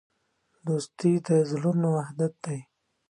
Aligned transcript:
دوستي 0.65 1.11
د 1.27 1.27
زړونو 1.51 1.87
وحدت 1.97 2.33
دی. 2.45 2.59